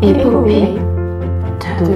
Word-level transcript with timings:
Épopée 0.00 0.76
de 1.58 1.84
de. 1.84 1.94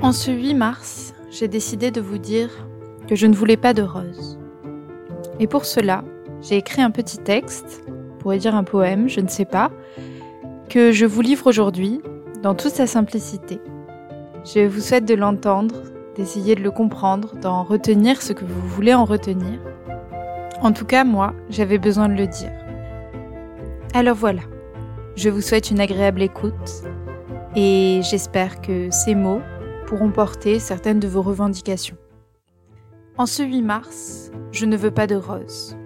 En 0.00 0.12
ce 0.12 0.30
8 0.30 0.54
mars, 0.54 1.12
j'ai 1.28 1.48
décidé 1.48 1.90
de 1.90 2.00
vous 2.00 2.18
dire 2.18 2.50
que 3.08 3.16
je 3.16 3.26
ne 3.26 3.34
voulais 3.34 3.56
pas 3.56 3.74
de 3.74 3.82
rose. 3.82 4.38
Et 5.40 5.48
pour 5.48 5.64
cela, 5.64 6.04
j'ai 6.40 6.58
écrit 6.58 6.82
un 6.82 6.92
petit 6.92 7.18
texte, 7.18 7.82
pourrait 8.20 8.38
dire 8.38 8.54
un 8.54 8.62
poème, 8.62 9.08
je 9.08 9.20
ne 9.20 9.28
sais 9.28 9.44
pas, 9.44 9.72
que 10.68 10.92
je 10.92 11.04
vous 11.04 11.20
livre 11.20 11.48
aujourd'hui 11.48 12.00
dans 12.44 12.54
toute 12.54 12.72
sa 12.72 12.86
simplicité. 12.86 13.60
Je 14.44 14.68
vous 14.68 14.80
souhaite 14.80 15.04
de 15.04 15.14
l'entendre, 15.14 15.74
d'essayer 16.14 16.54
de 16.54 16.62
le 16.62 16.70
comprendre, 16.70 17.34
d'en 17.42 17.64
retenir 17.64 18.22
ce 18.22 18.32
que 18.32 18.44
vous 18.44 18.68
voulez 18.68 18.94
en 18.94 19.04
retenir. 19.04 19.58
En 20.62 20.72
tout 20.72 20.84
cas, 20.84 21.04
moi, 21.04 21.32
j'avais 21.48 21.78
besoin 21.78 22.08
de 22.08 22.14
le 22.14 22.26
dire. 22.26 22.52
Alors 23.94 24.14
voilà, 24.14 24.42
je 25.16 25.30
vous 25.30 25.40
souhaite 25.40 25.70
une 25.70 25.80
agréable 25.80 26.20
écoute 26.20 26.84
et 27.56 28.00
j'espère 28.02 28.60
que 28.60 28.90
ces 28.90 29.14
mots 29.14 29.40
pourront 29.86 30.10
porter 30.10 30.58
certaines 30.58 31.00
de 31.00 31.08
vos 31.08 31.22
revendications. 31.22 31.96
En 33.16 33.24
ce 33.24 33.42
8 33.42 33.62
mars, 33.62 34.30
je 34.52 34.66
ne 34.66 34.76
veux 34.76 34.90
pas 34.90 35.06
de 35.06 35.16
rose. 35.16 35.76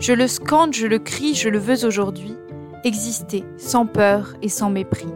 Je 0.00 0.14
le 0.14 0.28
scande, 0.28 0.74
je 0.74 0.86
le 0.86 0.98
crie, 0.98 1.34
je 1.34 1.48
le 1.50 1.58
veux 1.58 1.84
aujourd'hui, 1.84 2.36
exister 2.84 3.44
sans 3.58 3.86
peur 3.86 4.34
et 4.40 4.48
sans 4.48 4.70
mépris. 4.70 5.12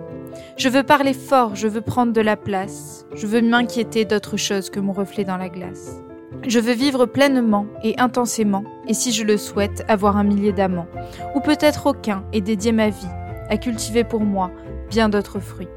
Je 0.58 0.68
veux 0.68 0.82
parler 0.82 1.14
fort, 1.14 1.56
je 1.56 1.68
veux 1.68 1.80
prendre 1.80 2.12
de 2.12 2.20
la 2.20 2.36
place, 2.36 3.06
je 3.14 3.26
veux 3.26 3.40
m'inquiéter 3.40 4.04
d'autre 4.04 4.36
chose 4.36 4.68
que 4.68 4.78
mon 4.78 4.92
reflet 4.92 5.24
dans 5.24 5.38
la 5.38 5.48
glace. 5.48 6.02
Je 6.46 6.60
veux 6.60 6.72
vivre 6.72 7.06
pleinement 7.06 7.66
et 7.82 7.98
intensément, 7.98 8.64
et 8.86 8.94
si 8.94 9.12
je 9.12 9.24
le 9.24 9.36
souhaite, 9.36 9.84
avoir 9.88 10.16
un 10.16 10.24
millier 10.24 10.52
d'amants, 10.52 10.86
ou 11.34 11.40
peut-être 11.40 11.86
aucun, 11.86 12.24
et 12.32 12.40
dédier 12.40 12.72
ma 12.72 12.88
vie 12.88 13.08
à 13.48 13.56
cultiver 13.56 14.04
pour 14.04 14.20
moi 14.20 14.50
bien 14.88 15.08
d'autres 15.08 15.40
fruits. 15.40 15.68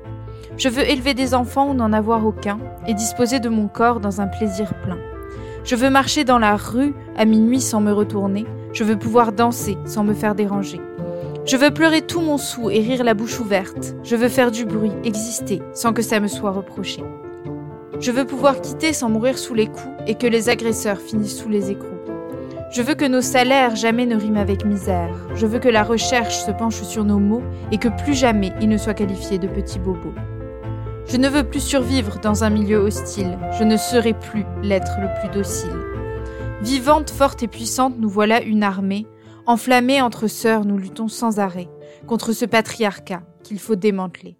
Je 0.57 0.69
veux 0.69 0.87
élever 0.87 1.13
des 1.13 1.33
enfants 1.33 1.69
ou 1.69 1.73
n'en 1.73 1.93
avoir 1.93 2.25
aucun, 2.25 2.59
et 2.87 2.93
disposer 2.93 3.39
de 3.39 3.49
mon 3.49 3.67
corps 3.67 3.99
dans 3.99 4.21
un 4.21 4.27
plaisir 4.27 4.73
plein. 4.83 4.99
Je 5.63 5.75
veux 5.75 5.89
marcher 5.89 6.23
dans 6.23 6.39
la 6.39 6.55
rue 6.55 6.93
à 7.17 7.25
minuit 7.25 7.61
sans 7.61 7.81
me 7.81 7.91
retourner, 7.91 8.45
je 8.73 8.83
veux 8.83 8.97
pouvoir 8.97 9.31
danser 9.31 9.77
sans 9.85 10.03
me 10.03 10.13
faire 10.13 10.35
déranger. 10.35 10.81
Je 11.45 11.57
veux 11.57 11.71
pleurer 11.71 12.01
tout 12.01 12.21
mon 12.21 12.37
sou 12.37 12.69
et 12.69 12.79
rire 12.79 13.03
la 13.03 13.13
bouche 13.13 13.39
ouverte. 13.39 13.95
Je 14.03 14.15
veux 14.15 14.29
faire 14.29 14.49
du 14.49 14.65
bruit, 14.65 14.93
exister, 15.03 15.61
sans 15.73 15.91
que 15.91 16.01
ça 16.01 16.19
me 16.19 16.27
soit 16.27 16.51
reproché. 16.51 17.03
Je 18.03 18.11
veux 18.11 18.25
pouvoir 18.25 18.59
quitter 18.59 18.91
sans 18.91 19.09
mourir 19.09 19.37
sous 19.37 19.53
les 19.53 19.67
coups 19.67 19.95
et 20.07 20.15
que 20.15 20.27
les 20.27 20.49
agresseurs 20.49 20.99
finissent 20.99 21.37
sous 21.37 21.47
les 21.47 21.71
écrous. 21.71 21.87
Je 22.69 22.81
veux 22.81 22.95
que 22.95 23.05
nos 23.05 23.21
salaires 23.21 23.77
jamais 23.77 24.05
ne 24.05 24.17
riment 24.17 24.41
avec 24.41 24.65
misère. 24.65 25.15
Je 25.35 25.47
veux 25.47 25.59
que 25.59 25.69
la 25.69 25.83
recherche 25.83 26.37
se 26.39 26.51
penche 26.51 26.83
sur 26.83 27.05
nos 27.05 27.19
mots 27.19 27.43
et 27.71 27.77
que 27.77 27.87
plus 28.03 28.13
jamais 28.13 28.51
ils 28.59 28.67
ne 28.67 28.77
soient 28.77 28.93
qualifiés 28.93 29.39
de 29.39 29.47
petits 29.47 29.79
bobos. 29.79 30.13
Je 31.07 31.15
ne 31.15 31.29
veux 31.29 31.45
plus 31.45 31.61
survivre 31.61 32.19
dans 32.19 32.43
un 32.43 32.49
milieu 32.49 32.79
hostile. 32.79 33.39
Je 33.57 33.63
ne 33.63 33.77
serai 33.77 34.11
plus 34.13 34.43
l'être 34.61 34.97
le 34.99 35.07
plus 35.21 35.33
docile. 35.33 35.71
Vivante, 36.61 37.09
forte 37.09 37.41
et 37.41 37.47
puissante, 37.47 37.95
nous 37.97 38.09
voilà 38.09 38.41
une 38.41 38.63
armée 38.63 39.07
Enflammés 39.45 40.01
entre 40.01 40.27
sœurs, 40.27 40.65
nous 40.65 40.77
luttons 40.77 41.07
sans 41.07 41.39
arrêt 41.39 41.69
contre 42.05 42.33
ce 42.33 42.43
patriarcat 42.43 43.23
qu'il 43.43 43.59
faut 43.59 43.75
démanteler. 43.75 44.37